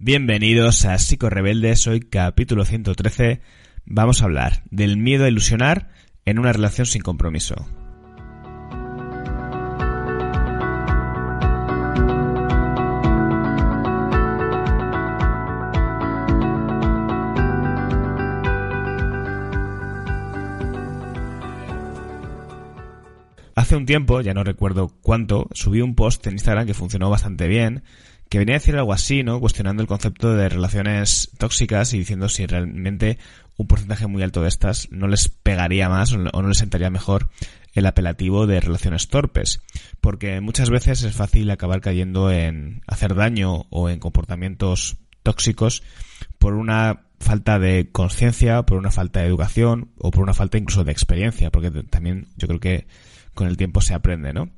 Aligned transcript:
Bienvenidos 0.00 0.84
a 0.84 0.96
Psico 0.96 1.28
Rebeldes, 1.28 1.88
hoy 1.88 1.98
capítulo 1.98 2.64
113. 2.64 3.40
Vamos 3.84 4.22
a 4.22 4.26
hablar 4.26 4.62
del 4.70 4.96
miedo 4.96 5.24
a 5.24 5.28
ilusionar 5.28 5.90
en 6.24 6.38
una 6.38 6.52
relación 6.52 6.86
sin 6.86 7.02
compromiso. 7.02 7.66
Hace 23.56 23.74
un 23.74 23.86
tiempo, 23.86 24.20
ya 24.20 24.34
no 24.34 24.44
recuerdo 24.44 24.94
cuánto, 25.02 25.48
subí 25.50 25.80
un 25.80 25.96
post 25.96 26.24
en 26.28 26.34
Instagram 26.34 26.68
que 26.68 26.74
funcionó 26.74 27.10
bastante 27.10 27.48
bien, 27.48 27.82
que 28.28 28.38
venía 28.38 28.56
a 28.56 28.58
decir 28.58 28.76
algo 28.76 28.92
así, 28.92 29.22
¿no? 29.22 29.40
Cuestionando 29.40 29.82
el 29.82 29.88
concepto 29.88 30.34
de 30.34 30.48
relaciones 30.48 31.30
tóxicas 31.38 31.94
y 31.94 31.98
diciendo 31.98 32.28
si 32.28 32.46
realmente 32.46 33.18
un 33.56 33.66
porcentaje 33.66 34.06
muy 34.06 34.22
alto 34.22 34.42
de 34.42 34.48
estas 34.48 34.90
no 34.90 35.08
les 35.08 35.28
pegaría 35.28 35.88
más 35.88 36.12
o 36.12 36.18
no 36.18 36.48
les 36.48 36.58
sentaría 36.58 36.90
mejor 36.90 37.28
el 37.74 37.86
apelativo 37.86 38.46
de 38.46 38.60
relaciones 38.60 39.08
torpes. 39.08 39.60
Porque 40.00 40.40
muchas 40.40 40.70
veces 40.70 41.02
es 41.02 41.14
fácil 41.14 41.50
acabar 41.50 41.80
cayendo 41.80 42.30
en 42.30 42.82
hacer 42.86 43.14
daño 43.14 43.66
o 43.70 43.88
en 43.88 43.98
comportamientos 43.98 44.98
tóxicos 45.22 45.82
por 46.38 46.54
una 46.54 47.04
falta 47.20 47.58
de 47.58 47.90
conciencia, 47.90 48.62
por 48.62 48.78
una 48.78 48.90
falta 48.90 49.20
de 49.20 49.26
educación 49.26 49.90
o 49.98 50.10
por 50.10 50.22
una 50.22 50.34
falta 50.34 50.58
incluso 50.58 50.84
de 50.84 50.92
experiencia, 50.92 51.50
porque 51.50 51.70
también 51.70 52.28
yo 52.36 52.46
creo 52.46 52.60
que 52.60 52.86
con 53.34 53.48
el 53.48 53.56
tiempo 53.56 53.80
se 53.80 53.94
aprende, 53.94 54.32
¿no? 54.32 54.50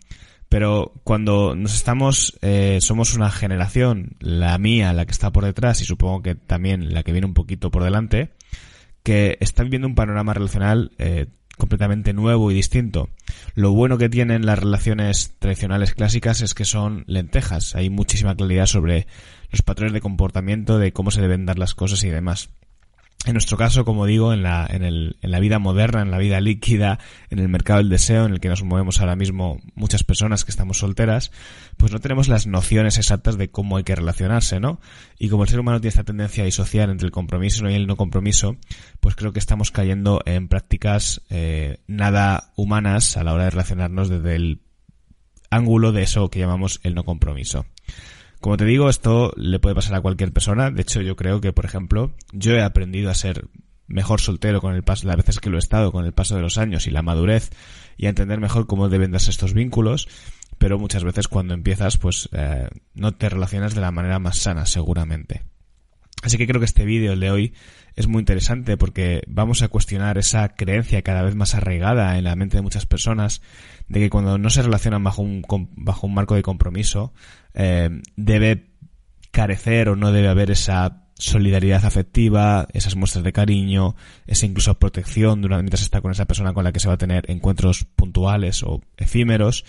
Pero 0.51 0.93
cuando 1.05 1.55
nos 1.55 1.77
estamos, 1.77 2.37
eh, 2.43 2.79
somos 2.81 3.15
una 3.15 3.31
generación, 3.31 4.17
la 4.19 4.59
mía, 4.59 4.93
la 4.93 5.07
que 5.07 5.13
está 5.13 5.31
por 5.31 5.45
detrás 5.45 5.81
y 5.81 5.85
supongo 5.85 6.23
que 6.23 6.35
también 6.35 6.93
la 6.93 7.05
que 7.05 7.13
viene 7.13 7.29
un 7.29 7.35
poquito 7.35 7.71
por 7.71 7.85
delante, 7.85 8.33
que 9.05 9.39
está 9.39 9.63
viviendo 9.63 9.87
un 9.87 9.95
panorama 9.95 10.35
relacional 10.35 10.91
eh, 10.99 11.27
completamente 11.57 12.13
nuevo 12.13 12.51
y 12.51 12.55
distinto. 12.55 13.11
Lo 13.55 13.71
bueno 13.71 13.97
que 13.97 14.09
tienen 14.09 14.45
las 14.45 14.59
relaciones 14.59 15.37
tradicionales 15.39 15.95
clásicas 15.95 16.43
es 16.43 16.53
que 16.53 16.65
son 16.65 17.05
lentejas. 17.07 17.77
Hay 17.77 17.89
muchísima 17.89 18.35
claridad 18.35 18.67
sobre 18.67 19.07
los 19.53 19.63
patrones 19.63 19.93
de 19.93 20.01
comportamiento, 20.01 20.79
de 20.79 20.93
cómo 20.93 21.13
se 21.13 21.21
deben 21.21 21.47
dar 21.47 21.61
las 21.61 21.77
cosas 21.77 22.03
y 22.03 22.11
demás 22.11 22.51
en 23.27 23.35
nuestro 23.35 23.59
caso, 23.59 23.85
como 23.85 24.07
digo, 24.07 24.33
en 24.33 24.43
la, 24.43 24.67
en, 24.69 24.83
el, 24.83 25.19
en 25.21 25.31
la 25.31 25.41
vida 25.41 25.59
moderna, 25.59 26.01
en 26.01 26.11
la 26.11 26.17
vida 26.17 26.41
líquida, 26.41 26.99
en 27.29 27.39
el 27.39 27.49
mercado 27.49 27.79
del 27.79 27.91
deseo 27.91 28.25
en 28.25 28.33
el 28.33 28.41
que 28.41 28.49
nos 28.49 28.63
movemos 28.63 29.01
ahora 29.01 29.15
mismo 29.15 29.61
muchas 29.75 30.05
personas 30.05 30.47
que 30.47 30.51
estamos 30.51 30.79
solteras, 30.79 31.31
pues 31.77 31.93
no 31.93 31.99
tenemos 31.99 32.29
las 32.29 32.47
nociones 32.47 32.97
exactas 32.97 33.37
de 33.37 33.51
cómo 33.51 33.77
hay 33.77 33.85
que 33.85 33.95
relacionarse, 33.95 34.59
¿no? 34.59 34.81
Y 35.19 35.29
como 35.29 35.43
el 35.43 35.51
ser 35.51 35.61
humano 35.61 35.81
tiene 35.81 35.91
esta 35.91 36.05
tendencia 36.05 36.45
a 36.45 36.47
disociar 36.47 36.89
entre 36.89 37.05
el 37.05 37.13
compromiso 37.13 37.69
y 37.69 37.75
el 37.75 37.87
no 37.87 37.97
compromiso, 37.97 38.57
pues 39.01 39.17
creo 39.17 39.35
que 39.35 39.39
estamos 39.39 39.71
cayendo 39.71 40.23
en 40.25 40.49
prácticas 40.49 41.21
eh, 41.29 41.81
nada 41.87 42.53
humanas 42.57 43.19
a 43.19 43.25
la 43.25 43.35
hora 43.35 43.45
de 43.45 43.51
relacionarnos 43.51 44.09
desde 44.09 44.35
el 44.35 44.63
ángulo 45.51 45.93
de 45.93 46.05
eso 46.05 46.31
que 46.31 46.39
llamamos 46.39 46.81
el 46.85 46.95
no 46.95 47.05
compromiso. 47.05 47.67
Como 48.41 48.57
te 48.57 48.65
digo, 48.65 48.89
esto 48.89 49.33
le 49.37 49.59
puede 49.59 49.75
pasar 49.75 49.95
a 49.95 50.01
cualquier 50.01 50.33
persona. 50.33 50.71
De 50.71 50.83
hecho, 50.83 51.03
yo 51.03 51.15
creo 51.15 51.41
que, 51.41 51.53
por 51.53 51.67
ejemplo, 51.67 52.13
yo 52.33 52.55
he 52.55 52.63
aprendido 52.63 53.11
a 53.11 53.15
ser 53.15 53.49
mejor 53.87 54.21
soltero 54.21 54.61
con 54.61 54.75
el 54.75 54.83
paso, 54.83 55.07
las 55.07 55.17
veces 55.17 55.41
que 55.41 55.51
lo 55.51 55.57
he 55.57 55.59
estado, 55.59 55.93
con 55.93 56.07
el 56.07 56.13
paso 56.13 56.37
de 56.37 56.43
los 56.43 56.57
años 56.57 56.87
y 56.87 56.91
la 56.91 57.03
madurez, 57.03 57.51
y 57.99 58.07
a 58.07 58.09
entender 58.09 58.41
mejor 58.41 58.67
cómo 58.67 58.89
deben 58.89 59.11
darse 59.11 59.31
estos 59.31 59.53
vínculos, 59.53 60.09
pero 60.59 60.79
muchas 60.79 61.05
veces 61.05 61.29
cuando 61.29 61.55
empiezas, 61.55 61.99
pues 61.99 62.29
eh, 62.33 62.69
no 62.95 63.13
te 63.13 63.29
relacionas 63.29 63.75
de 63.75 63.81
la 63.83 63.91
manera 63.91 64.19
más 64.19 64.39
sana, 64.39 64.65
seguramente. 64.65 65.43
Así 66.23 66.37
que 66.37 66.47
creo 66.47 66.61
que 66.61 66.67
este 66.67 66.85
vídeo, 66.85 67.13
el 67.13 67.21
de 67.21 67.31
hoy, 67.31 67.55
es 67.97 68.07
muy 68.07 68.21
interesante 68.21 68.77
porque 68.77 69.23
vamos 69.27 69.63
a 69.63 69.69
cuestionar 69.69 70.19
esa 70.19 70.51
creencia 70.51 71.03
cada 71.03 71.23
vez 71.23 71.35
más 71.35 71.55
arraigada 71.55 72.19
en 72.19 72.25
la 72.25 72.37
mente 72.37 72.59
de 72.59 72.63
muchas 72.63 72.87
personas 72.87 73.41
de 73.89 74.01
que 74.01 74.11
cuando 74.11 74.39
no 74.39 74.51
se 74.51 74.63
relacionan 74.63 75.03
bajo 75.03 75.23
un, 75.23 75.43
bajo 75.77 76.07
un 76.07 76.15
marco 76.15 76.35
de 76.35 76.43
compromiso, 76.43 77.13
eh, 77.55 77.91
debe 78.17 78.71
carecer 79.31 79.89
o 79.89 79.97
no 79.97 80.13
debe 80.13 80.29
haber 80.29 80.51
esa 80.51 81.07
solidaridad 81.15 81.85
afectiva, 81.85 82.67
esas 82.73 82.97
muestras 82.97 83.25
de 83.25 83.33
cariño, 83.33 83.95
esa 84.27 84.47
incluso 84.47 84.79
protección 84.79 85.43
durante, 85.43 85.63
mientras 85.63 85.83
está 85.83 86.01
con 86.01 86.13
esa 86.13 86.27
persona 86.27 86.53
con 86.53 86.65
la 86.65 86.73
que 86.73 86.81
se 86.81 86.89
va 86.89 86.95
a 86.95 86.99
tener 86.99 87.31
encuentros 87.31 87.85
puntuales 87.85 88.63
o 88.63 88.81
efímeros, 88.97 89.65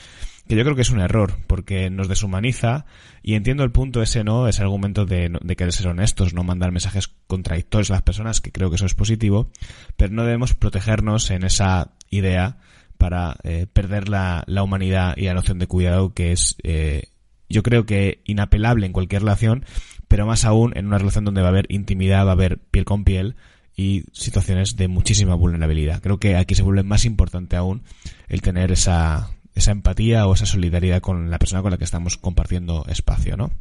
que 0.52 0.58
yo 0.58 0.64
creo 0.64 0.76
que 0.76 0.82
es 0.82 0.90
un 0.90 1.00
error, 1.00 1.38
porque 1.48 1.90
nos 1.90 2.10
deshumaniza 2.10 2.86
y 3.24 3.36
entiendo 3.36 3.64
el 3.64 3.72
punto 3.72 4.02
ese, 4.02 4.26
¿no? 4.26 4.50
Ese 4.50 4.62
argumento 4.62 5.06
de, 5.06 5.32
de 5.42 5.56
querer 5.56 5.72
ser 5.72 5.88
honestos, 5.88 6.34
no 6.34 6.44
mandar 6.44 6.74
mensajes 6.74 7.08
contradictorios 7.28 7.90
a 7.90 7.94
las 7.94 8.02
personas, 8.02 8.42
que 8.42 8.52
creo 8.52 8.70
que 8.70 8.76
eso 8.76 8.86
es 8.86 8.94
positivo, 8.94 9.50
pero 9.96 10.14
no 10.14 10.26
debemos 10.26 10.54
protegernos 10.54 11.32
en 11.32 11.46
esa 11.46 11.94
idea 12.10 12.58
para 12.98 13.38
eh, 13.44 13.66
perder 13.72 14.10
la, 14.10 14.44
la, 14.46 14.62
humanidad 14.62 15.14
y 15.16 15.24
la 15.24 15.34
noción 15.34 15.58
de 15.58 15.68
cuidado 15.68 16.14
que 16.14 16.34
es, 16.34 16.58
eh, 16.64 17.04
yo 17.48 17.64
creo 17.64 17.86
que 17.86 18.22
inapelable 18.26 18.86
en 18.86 18.92
cualquier 18.92 19.22
relación, 19.22 19.64
pero 20.10 20.26
más 20.26 20.44
aún 20.44 20.74
en 20.76 20.88
una 20.88 20.98
relación 20.98 21.24
donde 21.24 21.42
va 21.42 21.48
a 21.48 21.52
haber 21.52 21.72
intimidad, 21.72 22.26
va 22.26 22.32
a 22.32 22.34
haber 22.34 22.60
piel 22.60 22.84
con 22.84 23.06
piel 23.06 23.38
y 23.74 24.04
situaciones 24.12 24.76
de 24.76 24.90
muchísima 24.90 25.34
vulnerabilidad. 25.34 26.02
Creo 26.02 26.20
que 26.20 26.36
aquí 26.36 26.56
se 26.56 26.64
vuelve 26.64 26.84
más 26.84 27.06
importante 27.06 27.56
aún 27.56 27.84
el 28.28 28.42
tener 28.42 28.74
esa, 28.74 29.32
esa 29.56 29.72
empatía 29.72 30.28
o 30.28 30.34
esa 30.34 30.46
solidaridad 30.46 31.02
con 31.02 31.30
la 31.30 31.40
persona 31.40 31.62
con 31.62 31.72
la 31.72 31.78
que 31.78 31.84
estamos 31.84 32.18
compartiendo 32.18 32.86
espacio, 32.88 33.38
¿no? 33.38 33.52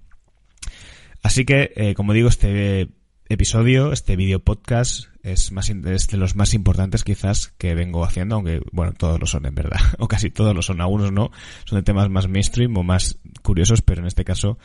Así 1.22 1.44
que, 1.44 1.72
eh, 1.76 1.94
como 1.94 2.12
digo, 2.12 2.28
este 2.28 2.88
episodio, 3.28 3.92
este 3.92 4.16
video 4.16 4.40
podcast, 4.40 5.06
es, 5.22 5.52
más, 5.52 5.70
es 5.70 6.08
de 6.08 6.16
los 6.16 6.34
más 6.34 6.54
importantes 6.54 7.04
quizás 7.04 7.48
que 7.58 7.74
vengo 7.74 8.04
haciendo, 8.04 8.36
aunque, 8.36 8.60
bueno, 8.72 8.92
todos 8.92 9.20
lo 9.20 9.26
son 9.26 9.46
en 9.46 9.54
verdad, 9.54 9.80
o 9.98 10.08
casi 10.08 10.30
todos 10.30 10.54
lo 10.54 10.62
son, 10.62 10.80
algunos 10.80 11.12
no, 11.12 11.30
son 11.64 11.78
de 11.78 11.82
temas 11.82 12.08
más 12.08 12.28
mainstream 12.28 12.76
o 12.76 12.82
más 12.82 13.18
curiosos, 13.42 13.82
pero 13.82 14.00
en 14.00 14.06
este 14.06 14.24
caso, 14.24 14.58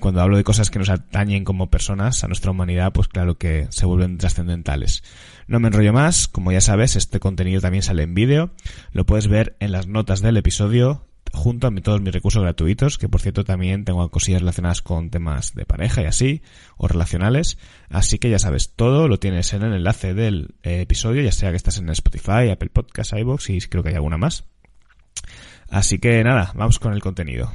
cuando 0.00 0.20
hablo 0.20 0.36
de 0.36 0.44
cosas 0.44 0.70
que 0.70 0.78
nos 0.78 0.88
atañen 0.88 1.44
como 1.44 1.70
personas 1.70 2.24
a 2.24 2.28
nuestra 2.28 2.50
humanidad, 2.50 2.92
pues 2.92 3.08
claro 3.08 3.36
que 3.36 3.66
se 3.70 3.86
vuelven 3.86 4.18
trascendentales. 4.18 5.02
No 5.48 5.60
me 5.60 5.68
enrollo 5.68 5.94
más, 5.94 6.28
como 6.28 6.52
ya 6.52 6.60
sabes, 6.60 6.94
este 6.94 7.20
contenido 7.20 7.60
también 7.60 7.82
sale 7.82 8.02
en 8.02 8.14
vídeo, 8.14 8.50
lo 8.92 9.06
puedes 9.06 9.28
ver 9.28 9.56
en 9.60 9.72
las 9.72 9.86
notas 9.86 10.20
del 10.20 10.36
episodio 10.36 11.08
junto 11.32 11.66
a 11.66 11.74
todos 11.76 12.00
mis 12.00 12.12
recursos 12.12 12.42
gratuitos, 12.42 12.98
que 12.98 13.08
por 13.08 13.20
cierto 13.20 13.44
también 13.44 13.84
tengo 13.84 14.08
cosillas 14.10 14.42
relacionadas 14.42 14.82
con 14.82 15.10
temas 15.10 15.54
de 15.54 15.64
pareja 15.64 16.02
y 16.02 16.04
así, 16.04 16.42
o 16.76 16.86
relacionales. 16.86 17.58
Así 17.88 18.18
que 18.18 18.30
ya 18.30 18.38
sabes, 18.38 18.74
todo 18.74 19.08
lo 19.08 19.18
tienes 19.18 19.52
en 19.54 19.62
el 19.62 19.74
enlace 19.74 20.14
del 20.14 20.54
eh, 20.62 20.82
episodio, 20.82 21.22
ya 21.22 21.32
sea 21.32 21.50
que 21.50 21.56
estás 21.56 21.78
en 21.78 21.88
Spotify, 21.90 22.50
Apple 22.50 22.70
Podcasts, 22.70 23.14
iBox 23.18 23.50
y 23.50 23.60
creo 23.60 23.82
que 23.82 23.90
hay 23.90 23.94
alguna 23.94 24.18
más. 24.18 24.44
Así 25.70 25.98
que 25.98 26.22
nada, 26.24 26.52
vamos 26.54 26.78
con 26.78 26.92
el 26.92 27.00
contenido. 27.00 27.50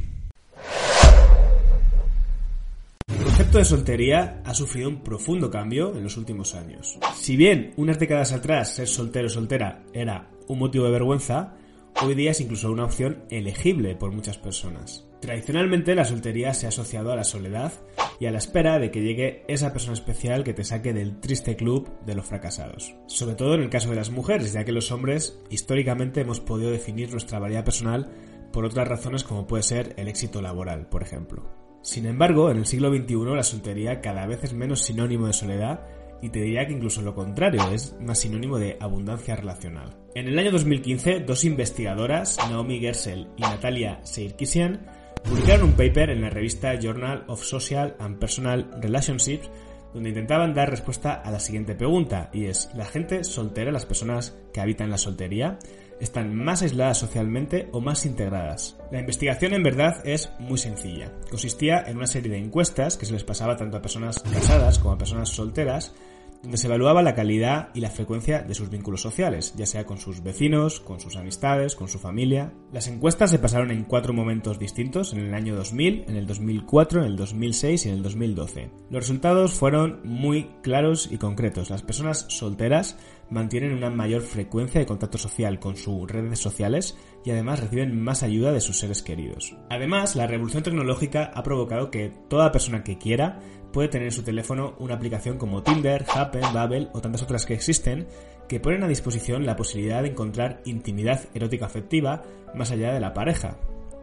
El 3.07 3.23
concepto 3.23 3.57
de 3.57 3.65
soltería 3.65 4.41
ha 4.45 4.53
sufrido 4.53 4.89
un 4.89 5.01
profundo 5.01 5.49
cambio 5.49 5.95
en 5.95 6.03
los 6.03 6.17
últimos 6.17 6.55
años. 6.55 6.97
Si 7.15 7.35
bien 7.35 7.73
unas 7.77 7.99
décadas 7.99 8.31
atrás 8.31 8.75
ser 8.75 8.87
soltero 8.87 9.27
o 9.27 9.29
soltera 9.29 9.83
era 9.93 10.29
un 10.47 10.59
motivo 10.59 10.85
de 10.85 10.91
vergüenza, 10.91 11.55
hoy 12.01 12.15
día 12.15 12.31
es 12.31 12.41
incluso 12.41 12.71
una 12.71 12.85
opción 12.85 13.23
elegible 13.29 13.95
por 13.95 14.11
muchas 14.11 14.37
personas. 14.37 15.07
Tradicionalmente 15.19 15.95
la 15.95 16.05
soltería 16.05 16.53
se 16.53 16.65
ha 16.65 16.69
asociado 16.69 17.11
a 17.11 17.15
la 17.15 17.23
soledad 17.23 17.71
y 18.19 18.25
a 18.25 18.31
la 18.31 18.39
espera 18.39 18.77
de 18.77 18.91
que 18.91 19.01
llegue 19.01 19.43
esa 19.47 19.71
persona 19.71 19.93
especial 19.93 20.43
que 20.43 20.53
te 20.53 20.63
saque 20.63 20.93
del 20.93 21.19
triste 21.19 21.55
club 21.55 21.89
de 22.05 22.15
los 22.15 22.25
fracasados. 22.25 22.93
Sobre 23.07 23.35
todo 23.35 23.55
en 23.55 23.61
el 23.61 23.69
caso 23.69 23.89
de 23.89 23.95
las 23.95 24.11
mujeres, 24.11 24.53
ya 24.53 24.65
que 24.65 24.71
los 24.71 24.91
hombres 24.91 25.39
históricamente 25.49 26.21
hemos 26.21 26.39
podido 26.39 26.71
definir 26.71 27.11
nuestra 27.11 27.39
variedad 27.39 27.65
personal 27.65 28.09
por 28.51 28.65
otras 28.65 28.87
razones 28.87 29.23
como 29.23 29.47
puede 29.47 29.63
ser 29.63 29.93
el 29.97 30.07
éxito 30.07 30.41
laboral, 30.41 30.87
por 30.87 31.03
ejemplo. 31.03 31.62
Sin 31.83 32.07
embargo, 32.07 32.49
en 32.49 32.57
el 32.57 32.65
siglo 32.65 32.89
XXI 32.89 33.35
la 33.35 33.43
soltería 33.43 34.01
cada 34.01 34.25
vez 34.25 34.43
es 34.43 34.53
menos 34.53 34.81
sinónimo 34.81 35.27
de 35.27 35.33
soledad 35.33 35.85
y 36.21 36.29
te 36.29 36.41
diría 36.41 36.65
que 36.65 36.73
incluso 36.73 37.01
lo 37.01 37.13
contrario, 37.13 37.69
es 37.71 37.95
más 37.99 38.17
sinónimo 38.17 38.57
de 38.57 38.77
abundancia 38.79 39.35
relacional. 39.35 39.95
En 40.15 40.27
el 40.27 40.39
año 40.39 40.51
2015, 40.51 41.19
dos 41.19 41.43
investigadoras, 41.43 42.39
Naomi 42.49 42.79
Gersel 42.79 43.27
y 43.37 43.41
Natalia 43.41 43.99
Seirkisian, 44.03 44.87
Publicaron 45.23 45.69
un 45.69 45.73
paper 45.73 46.09
en 46.09 46.21
la 46.21 46.29
revista 46.29 46.77
Journal 46.77 47.23
of 47.27 47.43
Social 47.43 47.95
and 47.99 48.19
Personal 48.19 48.69
Relationships 48.81 49.49
donde 49.93 50.09
intentaban 50.09 50.53
dar 50.53 50.69
respuesta 50.69 51.13
a 51.13 51.31
la 51.31 51.39
siguiente 51.39 51.75
pregunta, 51.75 52.29
y 52.33 52.45
es, 52.45 52.69
¿la 52.75 52.85
gente 52.85 53.23
soltera, 53.23 53.71
las 53.71 53.85
personas 53.85 54.35
que 54.53 54.61
habitan 54.61 54.89
la 54.89 54.97
soltería, 54.97 55.59
están 55.99 56.35
más 56.35 56.61
aisladas 56.61 56.97
socialmente 56.97 57.69
o 57.71 57.79
más 57.79 58.05
integradas? 58.05 58.77
La 58.91 58.99
investigación 58.99 59.53
en 59.53 59.63
verdad 59.63 60.01
es 60.03 60.31
muy 60.39 60.57
sencilla. 60.57 61.11
Consistía 61.29 61.83
en 61.85 61.97
una 61.97 62.07
serie 62.07 62.31
de 62.31 62.39
encuestas 62.39 62.97
que 62.97 63.05
se 63.05 63.13
les 63.13 63.23
pasaba 63.23 63.55
tanto 63.55 63.77
a 63.77 63.81
personas 63.81 64.19
casadas 64.19 64.79
como 64.79 64.93
a 64.93 64.97
personas 64.97 65.29
solteras, 65.29 65.93
donde 66.43 66.57
se 66.57 66.67
evaluaba 66.67 67.01
la 67.01 67.15
calidad 67.15 67.69
y 67.73 67.79
la 67.79 67.89
frecuencia 67.89 68.43
de 68.43 68.53
sus 68.53 68.69
vínculos 68.69 69.01
sociales, 69.01 69.53
ya 69.55 69.65
sea 69.65 69.85
con 69.85 69.97
sus 69.97 70.21
vecinos, 70.21 70.81
con 70.81 70.99
sus 70.99 71.15
amistades, 71.15 71.75
con 71.75 71.87
su 71.87 71.99
familia. 71.99 72.53
Las 72.73 72.87
encuestas 72.89 73.31
se 73.31 73.39
pasaron 73.39 73.71
en 73.71 73.85
cuatro 73.85 74.13
momentos 74.13 74.59
distintos, 74.59 75.13
en 75.13 75.19
el 75.19 75.33
año 75.33 75.55
2000, 75.55 76.03
en 76.07 76.15
el 76.17 76.27
2004, 76.27 76.99
en 76.99 77.05
el 77.07 77.15
2006 77.15 77.85
y 77.85 77.89
en 77.89 77.95
el 77.95 78.03
2012. 78.03 78.69
Los 78.89 79.03
resultados 79.03 79.53
fueron 79.53 80.01
muy 80.03 80.49
claros 80.61 81.09
y 81.09 81.17
concretos. 81.17 81.69
Las 81.69 81.81
personas 81.81 82.25
solteras 82.27 82.97
mantienen 83.29 83.73
una 83.73 83.89
mayor 83.89 84.21
frecuencia 84.21 84.79
de 84.79 84.85
contacto 84.85 85.17
social 85.17 85.59
con 85.59 85.77
sus 85.77 86.09
redes 86.11 86.39
sociales 86.39 86.97
y 87.25 87.31
además 87.31 87.61
reciben 87.61 87.99
más 88.01 88.21
ayuda 88.21 88.51
de 88.51 88.61
sus 88.61 88.79
seres 88.79 89.01
queridos. 89.01 89.55
Además, 89.69 90.15
la 90.15 90.27
revolución 90.27 90.63
tecnológica 90.63 91.31
ha 91.33 91.41
provocado 91.41 91.89
que 91.89 92.13
toda 92.29 92.51
persona 92.51 92.83
que 92.83 92.97
quiera 92.97 93.39
puede 93.73 93.89
tener 93.89 94.07
en 94.07 94.13
su 94.13 94.23
teléfono 94.23 94.75
una 94.79 94.93
aplicación 94.93 95.37
como 95.37 95.63
Tinder, 95.63 96.05
Happen, 96.15 96.53
Bubble 96.53 96.87
o 96.93 97.01
tantas 97.01 97.23
otras 97.23 97.45
que 97.45 97.55
existen 97.55 98.07
que 98.47 98.59
ponen 98.59 98.83
a 98.83 98.87
disposición 98.87 99.45
la 99.45 99.55
posibilidad 99.55 100.03
de 100.03 100.09
encontrar 100.09 100.61
intimidad 100.63 101.21
erótica 101.33 101.65
afectiva 101.65 102.23
más 102.53 102.71
allá 102.71 102.93
de 102.93 102.99
la 102.99 103.13
pareja. 103.13 103.57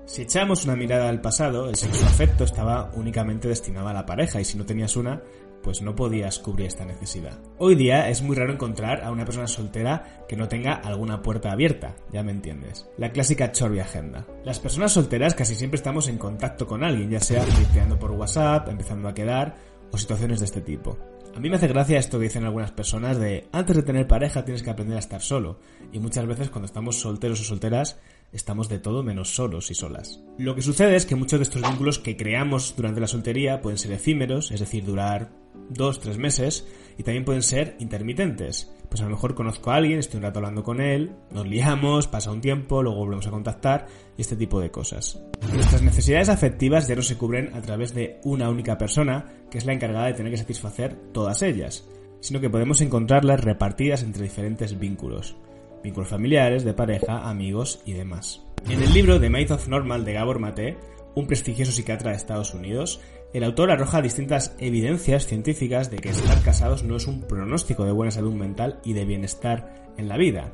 Si 0.07 0.23
echamos 0.23 0.65
una 0.65 0.75
mirada 0.75 1.09
al 1.09 1.21
pasado, 1.21 1.71
el 1.71 1.77
sexo 1.77 2.05
afecto 2.05 2.43
estaba 2.43 2.91
únicamente 2.95 3.49
destinado 3.49 3.89
a 3.89 3.95
la 3.95 4.07
pareja 4.07 4.41
y 4.41 4.45
si 4.45 4.59
no 4.59 4.67
tenías 4.67 4.97
una, 4.97 5.23
pues 5.63 5.83
no 5.83 5.95
podías 5.95 6.39
cubrir 6.39 6.67
esta 6.67 6.85
necesidad. 6.85 7.39
Hoy 7.59 7.75
día 7.75 8.09
es 8.09 8.23
muy 8.23 8.37
raro 8.37 8.53
encontrar 8.53 9.03
a 9.03 9.11
una 9.11 9.25
persona 9.25 9.47
soltera 9.47 10.25
que 10.29 10.37
no 10.37 10.49
tenga 10.49 10.75
alguna 10.75 11.23
puerta 11.23 11.53
abierta, 11.53 11.97
ya 12.13 12.23
me 12.23 12.33
entiendes. 12.33 12.89
La 12.97 13.13
clásica 13.13 13.53
chorbi 13.53 13.81
agenda. 13.81 14.27
Las 14.45 14.61
personas 14.61 14.93
solteras 14.93 15.35
casi 15.35 15.55
siempre 15.55 15.77
estamos 15.77 16.09
en 16.09 16.19
contacto 16.19 16.67
con 16.67 16.85
alguien, 16.85 17.11
ya 17.11 17.21
sea 17.21 17.45
chateando 17.47 17.99
por 17.99 18.13
WhatsApp, 18.13 18.69
empezando 18.69 19.09
a 19.09 19.15
quedar 19.15 19.57
o 19.91 19.99
situaciones 19.99 20.39
de 20.41 20.47
este 20.47 20.61
tipo. 20.61 20.97
A 21.35 21.39
mí 21.39 21.49
me 21.49 21.57
hace 21.57 21.69
gracia 21.69 21.99
esto 21.99 22.19
que 22.19 22.25
dicen 22.25 22.45
algunas 22.45 22.73
personas 22.73 23.19
de 23.19 23.47
antes 23.53 23.77
de 23.77 23.83
tener 23.83 24.07
pareja 24.07 24.45
tienes 24.45 24.63
que 24.63 24.71
aprender 24.71 24.97
a 24.97 25.01
estar 25.01 25.21
solo. 25.21 25.61
Y 25.93 26.01
muchas 26.01 26.27
veces 26.27 26.51
cuando 26.51 26.67
estamos 26.67 26.99
solteros 26.99 27.41
o 27.41 27.45
solteras 27.45 28.01
estamos 28.33 28.69
de 28.69 28.79
todo 28.79 29.03
menos 29.03 29.35
solos 29.35 29.71
y 29.71 29.75
solas. 29.75 30.21
Lo 30.39 30.55
que 30.55 30.63
sucede 30.63 30.97
es 30.97 31.07
que 31.07 31.17
muchos 31.17 31.39
de 31.39 31.45
estos 31.45 31.63
vínculos 31.63 31.99
que 31.99 32.17
creamos 32.17 32.75
durante 32.77 33.01
la 33.01 33.07
soltería 33.07 33.61
pueden 33.61 33.79
ser 33.79 33.93
efímeros, 33.93 34.51
es 34.51 34.61
decir, 34.61 34.85
durar 34.85 35.31
dos, 35.69 36.01
tres 36.01 36.19
meses, 36.19 36.67
y 36.99 37.03
también 37.03 37.25
pueden 37.25 37.43
ser 37.43 37.77
intermitentes. 37.79 38.73
Pues 38.89 39.01
a 39.01 39.05
lo 39.05 39.11
mejor 39.11 39.35
conozco 39.35 39.71
a 39.71 39.77
alguien, 39.77 40.01
estoy 40.01 40.19
un 40.19 40.25
rato 40.25 40.41
hablando 40.41 40.65
con 40.65 40.81
él, 40.81 41.13
nos 41.31 41.47
liamos, 41.47 42.09
pasa 42.09 42.33
un 42.33 42.41
tiempo, 42.41 42.83
luego 42.83 42.99
volvemos 42.99 43.27
a 43.27 43.31
contactar 43.31 43.87
y 44.19 44.21
este 44.21 44.37
tipo 44.37 44.61
de 44.61 44.71
cosas. 44.71 45.23
Nuestras 45.53 45.81
necesidades 45.83 46.29
afectivas 46.29 46.89
ya 46.89 46.97
no 46.97 47.03
se 47.03 47.17
cubren 47.17 47.55
a 47.55 47.61
través 47.63 47.95
de 47.95 48.19
una 48.25 48.51
única 48.51 48.77
persona, 48.77 49.27
que 49.49 49.59
es 49.59 49.65
la 49.65 49.75
encargada 49.75 50.07
de 50.07 50.15
tener 50.15 50.33
que 50.33 50.39
satisfacer 50.39 50.97
todas 51.13 51.43
ellas, 51.43 51.87
sino 52.21 52.41
que 52.41 52.51
podemos 52.51 52.81
encontrarlas 52.81 53.41
repartidas 53.41 54.03
entre 54.03 54.25
diferentes 54.25 54.79
vínculos. 54.79 55.37
Vínculos 55.83 56.11
familiares, 56.11 56.65
de 56.65 56.75
pareja, 56.75 57.31
amigos 57.31 57.81
y 57.87 57.93
demás. 57.93 58.45
En 58.69 58.83
el 58.83 58.93
libro 58.93 59.19
The 59.19 59.31
Myth 59.31 59.53
of 59.53 59.69
Normal 59.69 60.05
de 60.05 60.13
Gabor 60.13 60.39
Mate, 60.39 60.77
un 61.15 61.27
prestigioso 61.27 61.73
psiquiatra 61.73 62.11
de 62.11 62.17
Estados 62.17 62.55
Unidos, 62.55 63.01
el 63.33 63.45
autor 63.45 63.71
arroja 63.71 64.03
distintas 64.03 64.57
evidencias 64.59 65.27
científicas 65.27 65.91
de 65.91 65.99
que 65.99 66.09
estar 66.11 66.43
casados 66.43 66.83
no 66.83 66.97
es 66.97 67.07
un 67.07 67.23
pronóstico 67.23 67.85
de 67.85 67.93
buena 67.93 68.11
salud 68.11 68.35
mental 68.35 68.81
y 68.85 68.93
de 68.93 69.05
bienestar 69.05 69.93
en 69.97 70.09
la 70.09 70.17
vida. 70.17 70.53